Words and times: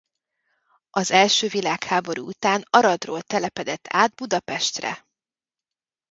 Az 0.89 1.11
első 1.11 1.47
világháború 1.47 2.27
után 2.27 2.63
Aradról 2.69 3.21
telepedett 3.21 3.85
át 3.89 4.15
Budapestre. 4.15 5.05